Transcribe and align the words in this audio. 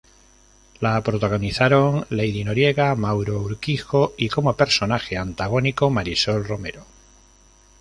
La 0.79 0.99
protagonizaron 1.03 2.07
Lady 2.09 2.43
Noriega, 2.43 2.95
Mauro 2.95 3.39
Urquijo 3.39 4.15
y 4.17 4.29
como 4.29 4.57
personaje 4.57 5.15
antagónico 5.15 5.91
Marisol 5.91 6.43
Romero. 6.43 6.83